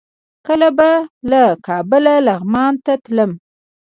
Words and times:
کله 0.47 0.69
به 0.77 0.89
له 1.31 1.41
کابله 1.67 2.13
لغمان 2.27 2.73
ته 2.85 2.93
تللم. 3.03 3.31